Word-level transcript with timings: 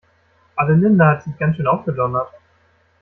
Adelinde 0.55 1.05
hat 1.05 1.25
sich 1.25 1.37
ganz 1.37 1.55
schön 1.57 1.67
aufgedonnert. 1.67 2.29